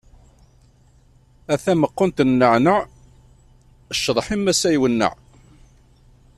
A 1.53 1.55
tameqqunt 1.63 2.17
n 2.23 2.29
nneɛneɛ, 2.33 2.79
ccḍeḥ-im 3.97 4.43
ass-a 4.51 4.69
iwenneɛ. 4.75 5.13